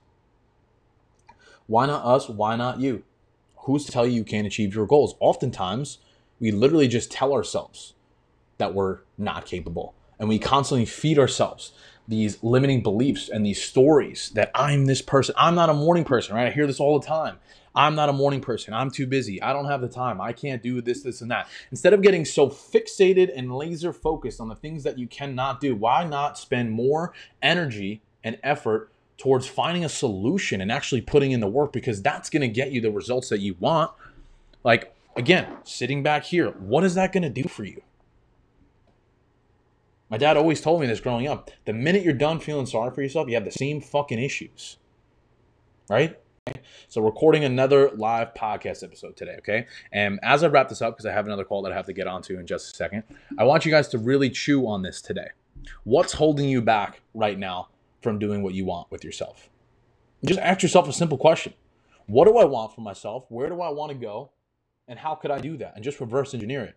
Why 1.66 1.86
not 1.86 2.04
us? 2.04 2.28
Why 2.28 2.56
not 2.56 2.80
you? 2.80 3.04
Who's 3.60 3.84
to 3.86 3.92
tell 3.92 4.06
you 4.06 4.12
you 4.12 4.24
can't 4.24 4.46
achieve 4.46 4.74
your 4.74 4.86
goals? 4.86 5.16
Oftentimes, 5.20 5.98
we 6.38 6.50
literally 6.50 6.88
just 6.88 7.10
tell 7.10 7.32
ourselves 7.32 7.94
that 8.58 8.74
we're 8.74 9.00
not 9.18 9.46
capable. 9.46 9.94
And 10.18 10.28
we 10.28 10.38
constantly 10.38 10.86
feed 10.86 11.18
ourselves 11.18 11.72
these 12.08 12.42
limiting 12.42 12.82
beliefs 12.82 13.28
and 13.28 13.44
these 13.44 13.62
stories 13.62 14.30
that 14.34 14.50
I'm 14.54 14.86
this 14.86 15.02
person. 15.02 15.34
I'm 15.36 15.54
not 15.54 15.70
a 15.70 15.74
morning 15.74 16.04
person, 16.04 16.34
right? 16.34 16.46
I 16.46 16.50
hear 16.50 16.66
this 16.66 16.80
all 16.80 16.98
the 16.98 17.06
time. 17.06 17.38
I'm 17.74 17.94
not 17.94 18.08
a 18.08 18.12
morning 18.12 18.40
person. 18.40 18.72
I'm 18.72 18.90
too 18.90 19.06
busy. 19.06 19.42
I 19.42 19.52
don't 19.52 19.66
have 19.66 19.82
the 19.82 19.88
time. 19.88 20.18
I 20.20 20.32
can't 20.32 20.62
do 20.62 20.80
this, 20.80 21.02
this, 21.02 21.20
and 21.20 21.30
that. 21.30 21.48
Instead 21.70 21.92
of 21.92 22.00
getting 22.00 22.24
so 22.24 22.48
fixated 22.48 23.30
and 23.36 23.54
laser 23.54 23.92
focused 23.92 24.40
on 24.40 24.48
the 24.48 24.54
things 24.54 24.82
that 24.84 24.98
you 24.98 25.06
cannot 25.06 25.60
do, 25.60 25.74
why 25.74 26.04
not 26.04 26.38
spend 26.38 26.70
more 26.70 27.12
energy 27.42 28.00
and 28.24 28.38
effort 28.42 28.90
towards 29.18 29.46
finding 29.46 29.84
a 29.84 29.88
solution 29.88 30.60
and 30.60 30.72
actually 30.72 31.00
putting 31.00 31.32
in 31.32 31.40
the 31.40 31.46
work 31.46 31.72
because 31.72 32.02
that's 32.02 32.30
going 32.30 32.42
to 32.42 32.48
get 32.48 32.72
you 32.72 32.80
the 32.80 32.90
results 32.90 33.28
that 33.28 33.40
you 33.40 33.56
want. 33.60 33.90
Like, 34.64 34.94
again, 35.16 35.46
sitting 35.64 36.02
back 36.02 36.24
here, 36.24 36.50
what 36.50 36.84
is 36.84 36.94
that 36.94 37.12
going 37.12 37.22
to 37.22 37.30
do 37.30 37.48
for 37.48 37.64
you? 37.64 37.82
My 40.08 40.18
dad 40.18 40.36
always 40.36 40.60
told 40.60 40.80
me 40.80 40.86
this 40.86 41.00
growing 41.00 41.26
up. 41.26 41.50
The 41.64 41.72
minute 41.72 42.04
you're 42.04 42.14
done 42.14 42.38
feeling 42.38 42.66
sorry 42.66 42.92
for 42.92 43.02
yourself, 43.02 43.28
you 43.28 43.34
have 43.34 43.44
the 43.44 43.50
same 43.50 43.80
fucking 43.80 44.20
issues. 44.20 44.76
Right? 45.90 46.16
So, 46.86 47.00
recording 47.00 47.42
another 47.42 47.90
live 47.90 48.32
podcast 48.34 48.84
episode 48.84 49.16
today, 49.16 49.34
okay? 49.38 49.66
And 49.90 50.20
as 50.22 50.44
I 50.44 50.46
wrap 50.46 50.68
this 50.68 50.80
up, 50.80 50.94
because 50.94 51.06
I 51.06 51.12
have 51.12 51.26
another 51.26 51.44
call 51.44 51.62
that 51.62 51.72
I 51.72 51.74
have 51.74 51.86
to 51.86 51.92
get 51.92 52.06
onto 52.06 52.38
in 52.38 52.46
just 52.46 52.72
a 52.72 52.76
second, 52.76 53.02
I 53.36 53.42
want 53.42 53.64
you 53.64 53.72
guys 53.72 53.88
to 53.88 53.98
really 53.98 54.30
chew 54.30 54.68
on 54.68 54.82
this 54.82 55.02
today. 55.02 55.30
What's 55.82 56.12
holding 56.12 56.48
you 56.48 56.62
back 56.62 57.00
right 57.12 57.36
now 57.36 57.70
from 58.00 58.20
doing 58.20 58.44
what 58.44 58.54
you 58.54 58.64
want 58.64 58.88
with 58.92 59.02
yourself? 59.02 59.50
Just 60.24 60.38
ask 60.38 60.62
yourself 60.62 60.88
a 60.88 60.92
simple 60.92 61.18
question 61.18 61.52
What 62.06 62.26
do 62.26 62.38
I 62.38 62.44
want 62.44 62.76
for 62.76 62.80
myself? 62.80 63.24
Where 63.28 63.48
do 63.48 63.60
I 63.60 63.70
want 63.70 63.90
to 63.90 63.98
go? 63.98 64.30
And 64.86 65.00
how 65.00 65.16
could 65.16 65.32
I 65.32 65.40
do 65.40 65.56
that? 65.56 65.72
And 65.74 65.82
just 65.82 66.00
reverse 66.00 66.32
engineer 66.32 66.62
it. 66.62 66.76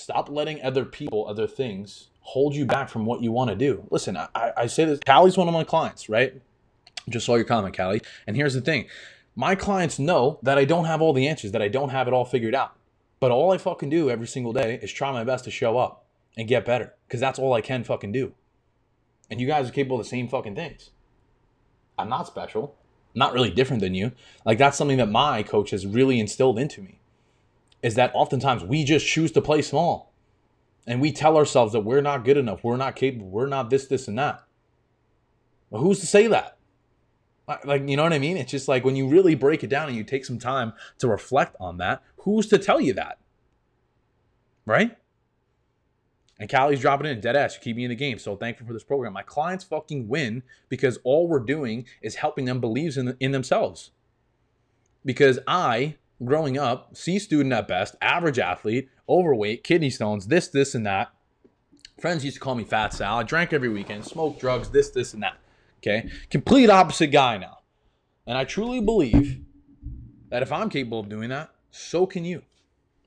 Stop 0.00 0.30
letting 0.30 0.62
other 0.62 0.86
people, 0.86 1.26
other 1.28 1.46
things 1.46 2.08
hold 2.20 2.54
you 2.54 2.64
back 2.64 2.88
from 2.88 3.04
what 3.04 3.22
you 3.22 3.32
want 3.32 3.50
to 3.50 3.56
do. 3.56 3.86
Listen, 3.90 4.16
I, 4.16 4.52
I 4.56 4.66
say 4.66 4.86
this, 4.86 4.98
Callie's 5.04 5.36
one 5.36 5.46
of 5.46 5.52
my 5.52 5.62
clients, 5.62 6.08
right? 6.08 6.40
Just 7.08 7.26
saw 7.26 7.34
your 7.34 7.44
comment, 7.44 7.76
Callie. 7.76 8.00
And 8.26 8.34
here's 8.34 8.54
the 8.54 8.62
thing 8.62 8.86
my 9.36 9.54
clients 9.54 9.98
know 9.98 10.38
that 10.42 10.56
I 10.56 10.64
don't 10.64 10.86
have 10.86 11.02
all 11.02 11.12
the 11.12 11.28
answers, 11.28 11.52
that 11.52 11.60
I 11.60 11.68
don't 11.68 11.90
have 11.90 12.08
it 12.08 12.14
all 12.14 12.24
figured 12.24 12.54
out. 12.54 12.74
But 13.20 13.30
all 13.30 13.52
I 13.52 13.58
fucking 13.58 13.90
do 13.90 14.08
every 14.08 14.26
single 14.26 14.54
day 14.54 14.78
is 14.82 14.90
try 14.90 15.12
my 15.12 15.24
best 15.24 15.44
to 15.44 15.50
show 15.50 15.76
up 15.76 16.06
and 16.34 16.48
get 16.48 16.64
better 16.64 16.94
because 17.06 17.20
that's 17.20 17.38
all 17.38 17.52
I 17.52 17.60
can 17.60 17.84
fucking 17.84 18.12
do. 18.12 18.32
And 19.30 19.38
you 19.38 19.46
guys 19.46 19.68
are 19.68 19.72
capable 19.72 20.00
of 20.00 20.04
the 20.04 20.08
same 20.08 20.28
fucking 20.28 20.54
things. 20.54 20.90
I'm 21.98 22.08
not 22.08 22.26
special, 22.26 22.74
I'm 23.14 23.18
not 23.18 23.34
really 23.34 23.50
different 23.50 23.82
than 23.82 23.94
you. 23.94 24.12
Like, 24.46 24.56
that's 24.56 24.78
something 24.78 24.96
that 24.96 25.10
my 25.10 25.42
coach 25.42 25.70
has 25.70 25.86
really 25.86 26.18
instilled 26.18 26.58
into 26.58 26.80
me 26.80 26.99
is 27.82 27.94
that 27.94 28.10
oftentimes 28.14 28.64
we 28.64 28.84
just 28.84 29.06
choose 29.06 29.32
to 29.32 29.40
play 29.40 29.62
small 29.62 30.12
and 30.86 31.00
we 31.00 31.12
tell 31.12 31.36
ourselves 31.36 31.72
that 31.72 31.80
we're 31.80 32.00
not 32.00 32.24
good 32.24 32.36
enough, 32.36 32.64
we're 32.64 32.76
not 32.76 32.96
capable, 32.96 33.28
we're 33.28 33.46
not 33.46 33.70
this, 33.70 33.86
this, 33.86 34.08
and 34.08 34.18
that. 34.18 34.42
Well, 35.70 35.82
who's 35.82 36.00
to 36.00 36.06
say 36.06 36.26
that? 36.26 36.56
Like, 37.64 37.88
you 37.88 37.96
know 37.96 38.04
what 38.04 38.12
I 38.12 38.18
mean? 38.18 38.36
It's 38.36 38.50
just 38.50 38.68
like 38.68 38.84
when 38.84 38.96
you 38.96 39.08
really 39.08 39.34
break 39.34 39.64
it 39.64 39.70
down 39.70 39.88
and 39.88 39.96
you 39.96 40.04
take 40.04 40.24
some 40.24 40.38
time 40.38 40.72
to 40.98 41.08
reflect 41.08 41.56
on 41.58 41.78
that, 41.78 42.02
who's 42.18 42.46
to 42.48 42.58
tell 42.58 42.80
you 42.80 42.92
that? 42.94 43.18
Right? 44.66 44.96
And 46.38 46.48
Callie's 46.48 46.80
dropping 46.80 47.06
in 47.06 47.20
dead 47.20 47.36
ass. 47.36 47.54
You 47.54 47.60
keep 47.60 47.76
me 47.76 47.84
in 47.84 47.90
the 47.90 47.96
game. 47.96 48.18
So 48.18 48.34
thankful 48.34 48.66
for 48.66 48.72
this 48.72 48.82
program. 48.82 49.12
My 49.12 49.22
clients 49.22 49.64
fucking 49.64 50.08
win 50.08 50.42
because 50.68 50.98
all 51.04 51.28
we're 51.28 51.40
doing 51.40 51.86
is 52.00 52.14
helping 52.14 52.46
them 52.46 52.60
believe 52.60 52.96
in, 52.96 53.16
in 53.20 53.32
themselves. 53.32 53.90
Because 55.04 55.38
I, 55.46 55.96
growing 56.24 56.58
up, 56.58 56.96
C 56.96 57.18
student 57.18 57.52
at 57.52 57.68
best, 57.68 57.96
average 58.00 58.38
athlete, 58.38 58.88
overweight, 59.08 59.64
kidney 59.64 59.90
stones, 59.90 60.26
this, 60.26 60.48
this, 60.48 60.74
and 60.74 60.86
that. 60.86 61.10
Friends 62.00 62.24
used 62.24 62.36
to 62.36 62.40
call 62.40 62.54
me 62.54 62.64
Fat 62.64 62.92
Sal. 62.92 63.18
I 63.18 63.22
drank 63.22 63.52
every 63.52 63.68
weekend, 63.68 64.04
smoked 64.04 64.40
drugs, 64.40 64.70
this, 64.70 64.90
this, 64.90 65.14
and 65.14 65.22
that. 65.22 65.36
Okay? 65.78 66.10
Complete 66.30 66.70
opposite 66.70 67.08
guy 67.08 67.38
now. 67.38 67.58
And 68.26 68.38
I 68.38 68.44
truly 68.44 68.80
believe 68.80 69.40
that 70.30 70.42
if 70.42 70.52
I'm 70.52 70.70
capable 70.70 71.00
of 71.00 71.08
doing 71.08 71.30
that, 71.30 71.50
so 71.70 72.06
can 72.06 72.24
you. 72.24 72.42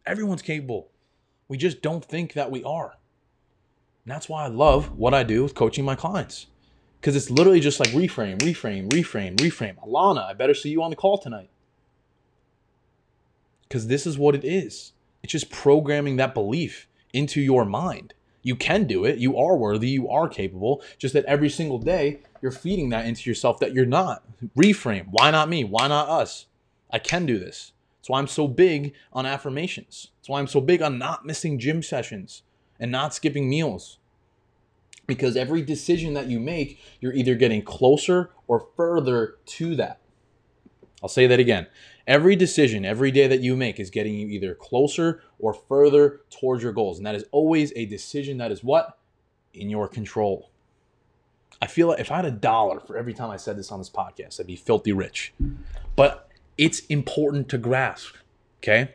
Everyone's 0.05 0.41
capable. 0.41 0.89
We 1.48 1.58
just 1.58 1.82
don't 1.82 2.03
think 2.03 2.34
that 2.34 2.51
we 2.51 2.63
are. 2.63 2.98
And 4.05 4.12
that's 4.12 4.27
why 4.27 4.43
I 4.43 4.48
love 4.48 4.98
what 4.98 5.13
I 5.13 5.24
do 5.24 5.43
with 5.43 5.55
coaching 5.55 5.86
my 5.86 5.96
clients. 5.96 6.48
Because 7.00 7.15
it's 7.15 7.29
literally 7.29 7.60
just 7.60 7.79
like 7.79 7.89
reframe, 7.89 8.39
reframe, 8.39 8.89
reframe, 8.89 9.36
reframe. 9.38 9.75
Alana, 9.86 10.24
I 10.25 10.34
better 10.34 10.53
see 10.53 10.70
you 10.70 10.84
on 10.84 10.89
the 10.89 10.96
call 10.96 11.17
tonight. 11.17 11.50
Because 13.67 13.88
this 13.88 14.05
is 14.05 14.17
what 14.17 14.36
it 14.36 14.43
is. 14.43 14.93
It's 15.24 15.32
just 15.32 15.50
programming 15.50 16.17
that 16.17 16.34
belief 16.34 16.88
into 17.13 17.41
your 17.41 17.65
mind. 17.65 18.13
You 18.41 18.55
can 18.55 18.86
do 18.86 19.05
it. 19.05 19.20
You 19.20 19.38
are 19.38 19.55
worthy. 19.55 19.89
You 19.89 20.10
are 20.10 20.27
capable. 20.27 20.84
Just 20.98 21.13
that 21.13 21.25
every 21.25 21.50
single 21.50 21.79
day, 21.79 22.20
you're 22.41 22.51
feeding 22.51 22.89
that 22.89 23.05
into 23.05 23.29
yourself 23.29 23.60
that 23.60 23.74
you're 23.74 23.86
not. 23.86 24.24
Reframe. 24.58 25.08
Why 25.10 25.32
not 25.32 25.48
me? 25.48 25.63
Why 25.63 25.88
not 25.88 26.10
us? 26.10 26.48
I 26.91 27.00
can 27.00 27.25
do 27.25 27.39
this. 27.39 27.72
That's 28.00 28.10
why 28.10 28.20
I'm 28.20 28.27
so 28.27 28.50
big 28.50 28.93
on 29.13 29.25
affirmations. 29.25 30.10
That's 30.17 30.27
why 30.27 30.39
I'm 30.39 30.48
so 30.48 30.60
big 30.60 30.82
on 30.82 30.98
not 30.98 31.25
missing 31.25 31.58
gym 31.58 31.82
sessions 31.82 32.43
and 32.77 32.91
not 32.91 33.13
skipping 33.13 33.50
meals. 33.50 34.00
Because 35.08 35.38
every 35.38 35.62
decision 35.62 36.13
that 36.13 36.27
you 36.27 36.39
make, 36.39 36.79
you're 37.00 37.13
either 37.13 37.36
getting 37.36 37.62
closer 37.62 38.32
or 38.48 38.67
further 38.75 39.36
to 39.46 39.75
that. 39.77 40.00
I'll 41.01 41.10
say 41.10 41.27
that 41.27 41.39
again. 41.39 41.67
Every 42.05 42.36
decision, 42.36 42.83
every 42.83 43.12
day 43.12 43.27
that 43.27 43.39
you 43.39 43.55
make 43.55 43.79
is 43.79 43.89
getting 43.89 44.15
you 44.15 44.27
either 44.27 44.55
closer 44.55 45.22
or 45.39 45.53
further 45.53 46.22
towards 46.29 46.62
your 46.62 46.74
goals. 46.74 46.98
And 46.98 47.05
that 47.05 47.15
is 47.15 47.24
always 47.31 47.72
a 47.75 47.86
decision 47.86 48.38
that 48.39 48.51
is 48.51 48.63
what? 48.63 48.98
In 49.53 49.69
your 49.69 49.88
control. 49.88 50.50
I 51.62 51.67
feel 51.67 51.88
like 51.88 52.01
if 52.01 52.12
I 52.12 52.17
had 52.17 52.25
a 52.25 52.31
dollar 52.31 52.81
for 52.81 52.98
every 52.98 53.13
time 53.13 53.29
I 53.29 53.38
said 53.38 53.57
this 53.57 53.72
on 53.72 53.79
this 53.79 53.89
podcast, 53.89 54.39
I'd 54.39 54.48
be 54.48 54.57
filthy 54.57 54.91
rich. 54.91 55.33
But 55.95 56.27
it's 56.57 56.81
important 56.88 57.48
to 57.50 57.57
grasp. 57.57 58.15
Okay. 58.57 58.93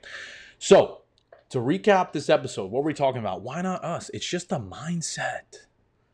So 0.58 1.02
to 1.48 1.58
recap 1.58 2.12
this 2.12 2.28
episode, 2.28 2.70
what 2.70 2.82
were 2.82 2.88
we 2.88 2.94
talking 2.94 3.20
about? 3.20 3.40
Why 3.40 3.62
not 3.62 3.82
us? 3.82 4.10
It's 4.12 4.26
just 4.26 4.52
a 4.52 4.58
mindset. 4.58 5.66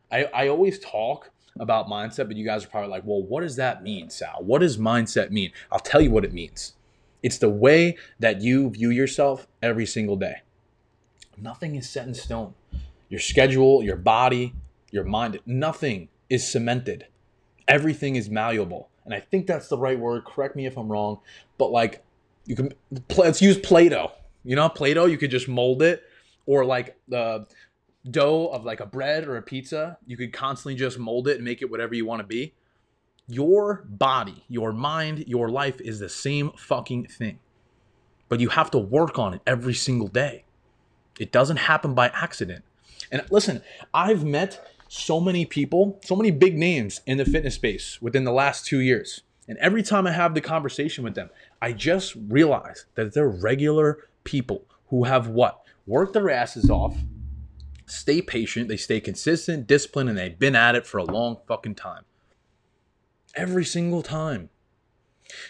I, 0.09 0.25
I 0.25 0.47
always 0.47 0.79
talk 0.79 1.31
about 1.59 1.87
mindset, 1.87 2.27
but 2.27 2.37
you 2.37 2.45
guys 2.45 2.63
are 2.63 2.69
probably 2.69 2.89
like, 2.89 3.03
well, 3.05 3.21
what 3.21 3.41
does 3.41 3.57
that 3.57 3.83
mean, 3.83 4.09
Sal? 4.09 4.37
What 4.39 4.59
does 4.59 4.77
mindset 4.77 5.31
mean? 5.31 5.51
I'll 5.71 5.79
tell 5.79 5.99
you 5.99 6.11
what 6.11 6.23
it 6.23 6.33
means. 6.33 6.73
It's 7.25 7.39
the 7.39 7.49
way 7.49 7.97
that 8.19 8.41
you 8.41 8.69
view 8.69 8.91
yourself 8.91 9.47
every 9.59 9.87
single 9.87 10.15
day. 10.15 10.43
Nothing 11.35 11.75
is 11.75 11.89
set 11.89 12.05
in 12.05 12.13
stone. 12.13 12.53
Your 13.09 13.19
schedule, 13.19 13.81
your 13.81 13.95
body, 13.95 14.53
your 14.91 15.05
mind, 15.05 15.39
nothing 15.43 16.09
is 16.29 16.47
cemented. 16.47 17.07
Everything 17.67 18.15
is 18.15 18.29
malleable. 18.29 18.89
And 19.05 19.13
I 19.15 19.21
think 19.21 19.47
that's 19.47 19.69
the 19.69 19.77
right 19.77 19.97
word. 19.97 20.23
Correct 20.23 20.55
me 20.55 20.67
if 20.67 20.77
I'm 20.77 20.87
wrong. 20.87 21.17
But 21.57 21.71
like, 21.71 22.05
you 22.45 22.55
can, 22.55 22.71
let's 23.17 23.41
use 23.41 23.57
Play 23.57 23.89
Doh. 23.89 24.11
You 24.43 24.55
know, 24.55 24.69
Play 24.69 24.93
Doh, 24.93 25.05
you 25.05 25.17
could 25.17 25.31
just 25.31 25.47
mold 25.47 25.81
it. 25.81 26.03
Or 26.45 26.63
like 26.63 26.95
the 27.07 27.47
dough 28.11 28.51
of 28.53 28.65
like 28.65 28.81
a 28.81 28.85
bread 28.85 29.27
or 29.27 29.37
a 29.37 29.41
pizza, 29.41 29.97
you 30.05 30.15
could 30.15 30.31
constantly 30.31 30.75
just 30.75 30.99
mold 30.99 31.27
it 31.27 31.37
and 31.37 31.43
make 31.43 31.63
it 31.63 31.71
whatever 31.71 31.95
you 31.95 32.05
want 32.05 32.19
to 32.19 32.27
be. 32.27 32.53
Your 33.27 33.83
body, 33.87 34.43
your 34.47 34.71
mind, 34.71 35.25
your 35.27 35.49
life 35.49 35.81
is 35.81 35.99
the 35.99 36.09
same 36.09 36.51
fucking 36.57 37.07
thing. 37.07 37.39
But 38.29 38.39
you 38.39 38.49
have 38.49 38.71
to 38.71 38.77
work 38.77 39.17
on 39.17 39.33
it 39.33 39.41
every 39.47 39.73
single 39.73 40.07
day. 40.07 40.45
It 41.19 41.31
doesn't 41.31 41.57
happen 41.57 41.93
by 41.93 42.09
accident. 42.09 42.63
And 43.11 43.23
listen, 43.31 43.61
I've 43.93 44.23
met 44.23 44.75
so 44.87 45.19
many 45.19 45.45
people, 45.45 45.99
so 46.03 46.15
many 46.15 46.31
big 46.31 46.57
names 46.57 47.01
in 47.05 47.17
the 47.17 47.25
fitness 47.25 47.55
space 47.55 48.01
within 48.01 48.23
the 48.23 48.31
last 48.31 48.65
two 48.65 48.79
years. 48.79 49.21
And 49.47 49.57
every 49.59 49.83
time 49.83 50.07
I 50.07 50.11
have 50.11 50.33
the 50.33 50.41
conversation 50.41 51.03
with 51.03 51.15
them, 51.15 51.29
I 51.61 51.71
just 51.71 52.15
realize 52.27 52.85
that 52.95 53.13
they're 53.13 53.29
regular 53.29 54.07
people 54.23 54.65
who 54.87 55.03
have 55.03 55.27
what? 55.27 55.61
Worked 55.87 56.13
their 56.13 56.29
asses 56.29 56.69
off, 56.69 56.97
stay 57.85 58.21
patient, 58.21 58.69
they 58.69 58.77
stay 58.77 58.99
consistent, 58.99 59.67
disciplined, 59.67 60.09
and 60.09 60.17
they've 60.17 60.37
been 60.37 60.55
at 60.55 60.75
it 60.75 60.87
for 60.87 60.97
a 60.97 61.03
long 61.03 61.37
fucking 61.47 61.75
time. 61.75 62.03
Every 63.35 63.65
single 63.65 64.01
time. 64.01 64.49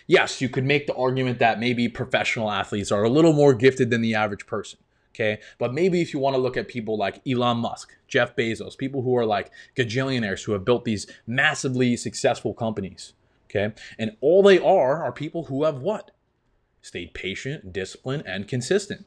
Yes, 0.08 0.42
you 0.42 0.50
could 0.50 0.64
make 0.64 0.88
the 0.88 0.96
argument 0.96 1.40
that 1.40 1.60
maybe 1.60 1.88
professional 1.88 2.50
athletes 2.50 2.92
are 2.92 3.04
a 3.04 3.10
little 3.10 3.34
more 3.34 3.54
gifted 3.54 3.90
than 3.90 4.02
the 4.02 4.16
average 4.16 4.46
person. 4.48 4.80
Okay. 5.14 5.40
But 5.58 5.74
maybe 5.74 6.02
if 6.02 6.14
you 6.14 6.20
want 6.20 6.36
to 6.36 6.42
look 6.42 6.58
at 6.58 6.68
people 6.68 6.98
like 6.98 7.22
Elon 7.26 7.58
Musk, 7.58 7.96
Jeff 8.08 8.36
Bezos, 8.36 8.78
people 8.78 9.02
who 9.02 9.16
are 9.16 9.26
like 9.26 9.50
gajillionaires 9.78 10.44
who 10.44 10.52
have 10.52 10.66
built 10.66 10.84
these 10.84 11.08
massively 11.26 11.96
successful 11.96 12.54
companies. 12.54 13.14
Okay. 13.50 13.74
And 13.98 14.18
all 14.20 14.44
they 14.44 14.60
are 14.60 15.04
are 15.04 15.14
people 15.14 15.46
who 15.46 15.64
have 15.64 15.80
what? 15.80 16.12
Stayed 16.82 17.14
patient, 17.14 17.72
disciplined, 17.72 18.24
and 18.26 18.48
consistent. 18.48 19.06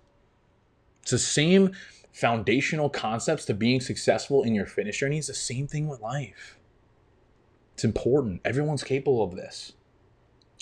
It's 1.02 1.10
the 1.10 1.18
same 1.18 1.72
foundational 2.12 2.88
concepts 2.88 3.44
to 3.44 3.54
being 3.54 3.80
successful 3.80 4.42
in 4.42 4.54
your 4.54 4.66
fitness 4.66 4.96
journey. 4.96 5.18
It's 5.18 5.28
the 5.28 5.34
same 5.34 5.66
thing 5.66 5.88
with 5.88 6.00
life. 6.00 6.57
It's 7.78 7.84
important. 7.84 8.40
Everyone's 8.44 8.82
capable 8.82 9.22
of 9.22 9.36
this. 9.36 9.74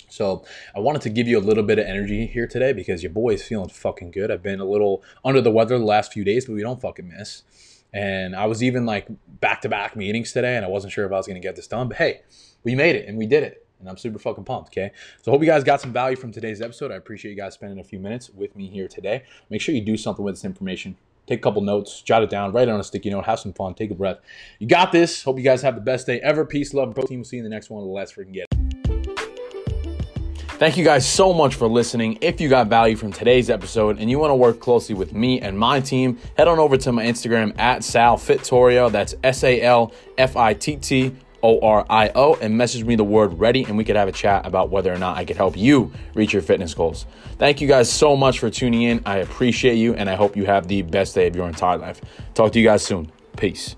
So 0.07 0.45
I 0.75 0.79
wanted 0.79 1.01
to 1.01 1.09
give 1.09 1.27
you 1.27 1.39
a 1.39 1.41
little 1.41 1.63
bit 1.63 1.79
of 1.79 1.87
energy 1.87 2.27
here 2.27 2.45
today 2.45 2.73
because 2.73 3.01
your 3.01 3.11
boy 3.11 3.33
is 3.33 3.41
feeling 3.41 3.69
fucking 3.69 4.11
good. 4.11 4.29
I've 4.29 4.43
been 4.43 4.59
a 4.59 4.65
little 4.65 5.01
under 5.25 5.41
the 5.41 5.49
weather 5.49 5.79
the 5.79 5.83
last 5.83 6.13
few 6.13 6.23
days, 6.23 6.45
but 6.45 6.53
we 6.53 6.61
don't 6.61 6.79
fucking 6.79 7.07
miss. 7.07 7.41
And 7.91 8.35
I 8.35 8.45
was 8.45 8.61
even 8.61 8.85
like 8.85 9.07
back 9.39 9.61
to 9.61 9.69
back 9.69 9.95
meetings 9.95 10.31
today, 10.31 10.57
and 10.57 10.63
I 10.63 10.67
wasn't 10.67 10.93
sure 10.93 11.07
if 11.07 11.11
I 11.11 11.15
was 11.15 11.25
going 11.25 11.41
to 11.41 11.47
get 11.47 11.55
this 11.55 11.65
done. 11.65 11.87
But 11.87 11.97
hey, 11.97 12.21
we 12.63 12.75
made 12.75 12.95
it 12.95 13.07
and 13.07 13.17
we 13.17 13.25
did 13.25 13.41
it. 13.41 13.65
And 13.79 13.89
I'm 13.89 13.97
super 13.97 14.19
fucking 14.19 14.43
pumped, 14.43 14.69
okay? 14.69 14.91
So 15.23 15.31
I 15.31 15.33
hope 15.33 15.41
you 15.41 15.47
guys 15.47 15.63
got 15.63 15.81
some 15.81 15.93
value 15.93 16.17
from 16.17 16.31
today's 16.31 16.61
episode. 16.61 16.91
I 16.91 16.97
appreciate 16.97 17.31
you 17.31 17.37
guys 17.37 17.55
spending 17.55 17.79
a 17.79 17.83
few 17.83 17.97
minutes 17.97 18.29
with 18.29 18.55
me 18.55 18.67
here 18.67 18.87
today. 18.87 19.23
Make 19.49 19.61
sure 19.61 19.73
you 19.73 19.81
do 19.81 19.97
something 19.97 20.23
with 20.23 20.35
this 20.35 20.45
information. 20.45 20.97
Take 21.27 21.39
a 21.39 21.41
couple 21.41 21.61
notes, 21.61 22.01
jot 22.01 22.23
it 22.23 22.29
down, 22.29 22.53
write 22.53 22.69
it 22.69 22.71
on 22.71 22.79
a 22.79 22.83
sticky 22.83 23.09
note, 23.09 23.25
have 23.25 23.39
some 23.39 23.51
fun, 23.51 23.73
take 23.73 23.91
a 23.91 23.95
breath. 23.95 24.17
You 24.59 24.67
got 24.67 24.93
this. 24.93 25.23
Hope 25.23 25.37
you 25.37 25.43
guys 25.43 25.61
have 25.61 25.75
the 25.75 25.81
best 25.81 26.07
day 26.07 26.21
ever. 26.21 26.45
Peace, 26.45 26.73
love, 26.73 26.95
protein. 26.95 27.19
We'll 27.19 27.25
see 27.25 27.35
you 27.35 27.43
in 27.43 27.49
the 27.49 27.53
next 27.53 27.69
one. 27.69 27.83
The 27.83 27.89
last 27.89 28.15
freaking 28.15 28.33
get. 28.33 28.47
Thank 30.57 30.77
you 30.77 30.83
guys 30.83 31.07
so 31.07 31.33
much 31.33 31.53
for 31.53 31.67
listening. 31.67 32.17
If 32.21 32.41
you 32.41 32.49
got 32.49 32.67
value 32.67 32.95
from 32.95 33.11
today's 33.11 33.49
episode 33.49 33.99
and 33.99 34.09
you 34.09 34.17
want 34.17 34.31
to 34.31 34.35
work 34.35 34.59
closely 34.59 34.95
with 34.95 35.13
me 35.13 35.39
and 35.39 35.59
my 35.59 35.79
team, 35.79 36.17
head 36.35 36.47
on 36.47 36.57
over 36.57 36.77
to 36.77 36.91
my 36.91 37.05
Instagram 37.05 37.59
at 37.59 37.83
Sal 37.83 38.17
Fittorio. 38.17 38.91
That's 38.91 39.13
S 39.23 39.43
A 39.43 39.61
L 39.61 39.91
F 40.17 40.35
I 40.35 40.55
T 40.55 40.77
T 40.77 41.15
O 41.43 41.59
R 41.59 41.85
I 41.89 42.11
O 42.15 42.35
and 42.35 42.57
message 42.57 42.83
me 42.83 42.95
the 42.95 43.03
word 43.03 43.39
ready 43.39 43.63
and 43.63 43.77
we 43.77 43.83
could 43.83 43.95
have 43.95 44.07
a 44.07 44.11
chat 44.11 44.45
about 44.45 44.69
whether 44.69 44.93
or 44.93 44.97
not 44.97 45.17
I 45.17 45.25
could 45.25 45.37
help 45.37 45.57
you 45.57 45.91
reach 46.13 46.33
your 46.33 46.41
fitness 46.41 46.73
goals. 46.73 47.05
Thank 47.37 47.61
you 47.61 47.67
guys 47.67 47.91
so 47.91 48.15
much 48.15 48.39
for 48.39 48.49
tuning 48.49 48.83
in. 48.83 49.01
I 49.05 49.17
appreciate 49.17 49.75
you 49.75 49.93
and 49.93 50.09
I 50.09 50.15
hope 50.15 50.35
you 50.35 50.45
have 50.45 50.67
the 50.67 50.81
best 50.81 51.15
day 51.15 51.27
of 51.27 51.35
your 51.35 51.47
entire 51.47 51.77
life. 51.77 52.01
Talk 52.33 52.51
to 52.53 52.59
you 52.59 52.65
guys 52.65 52.83
soon. 52.83 53.11
Peace. 53.37 53.75